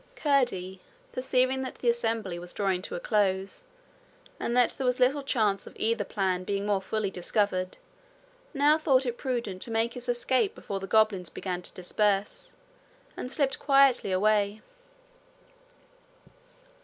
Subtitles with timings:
[0.15, 0.81] Curdie,
[1.13, 3.65] perceiving that the assembly was drawing to a close
[4.39, 7.77] and that there was little chance of either plan being more fully discovered,
[8.51, 12.51] now thought it prudent to make his escape before the goblins began to disperse,
[13.15, 14.63] and slipped quietly away.